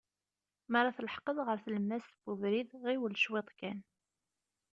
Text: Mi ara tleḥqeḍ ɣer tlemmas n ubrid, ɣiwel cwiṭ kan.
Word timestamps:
Mi 0.69 0.75
ara 0.79 0.95
tleḥqeḍ 0.97 1.37
ɣer 1.47 1.57
tlemmas 1.65 2.05
n 2.11 2.15
ubrid, 2.31 2.69
ɣiwel 2.83 3.19
cwiṭ 3.23 3.49
kan. 3.59 3.79